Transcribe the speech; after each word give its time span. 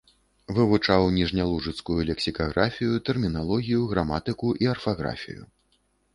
Вывучаў 0.59 1.03
ніжнялужыцкую 1.17 1.97
лексікаграфію, 2.11 2.91
тэрміналогію, 3.11 3.81
граматыку 3.93 4.47
і 4.67 4.73
арфаграфію. 4.75 5.43